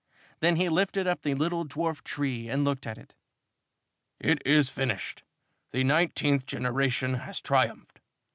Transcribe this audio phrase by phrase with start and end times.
[0.39, 3.13] Then he lifted up the little dwarf tree and looked at it.
[4.19, 5.21] "It is finished.
[5.73, 7.99] The nineteenth generation has triumphed.